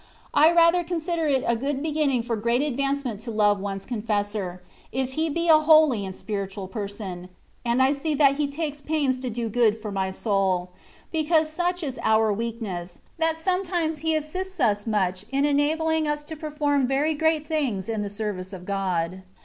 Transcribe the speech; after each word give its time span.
I 0.33 0.51
rather 0.51 0.83
consider 0.83 1.27
it 1.27 1.43
a 1.45 1.55
good 1.55 1.83
beginning 1.83 2.23
for 2.23 2.35
great 2.35 2.63
advancement 2.63 3.21
to 3.21 3.29
love 3.29 3.59
one's 3.59 3.85
confessor, 3.85 4.63
if 4.91 5.11
he 5.11 5.27
22 5.27 5.27
THE 5.27 5.27
WAY 5.27 5.27
OF 5.27 5.29
PERFECTION. 5.29 5.33
be 5.35 5.49
a 5.49 5.63
holy 5.63 6.05
and 6.07 6.15
spiritual 6.15 6.67
person^ 6.67 7.29
and 7.63 7.83
I 7.83 7.93
see 7.93 8.15
that 8.15 8.37
he 8.37 8.47
takes 8.47 8.81
pains 8.81 9.19
to 9.19 9.29
do 9.29 9.47
good 9.47 9.79
to 9.79 9.91
my 9.91 10.09
soul; 10.09 10.71
because 11.11 11.51
such 11.51 11.83
is 11.83 11.99
our 12.01 12.35
weakness^ 12.35 12.97
that 13.19 13.37
sometimes 13.37 13.99
he 13.99 14.15
assists 14.15 14.59
us 14.59 14.87
much 14.87 15.25
in 15.29 15.45
enabling 15.45 16.07
us 16.07 16.23
to 16.23 16.35
perform 16.35 16.87
very 16.87 17.13
great 17.13 17.45
things 17.47 17.87
in 17.87 18.01
the 18.01 18.09
service 18.09 18.53
of 18.53 18.65
God. 18.65 19.21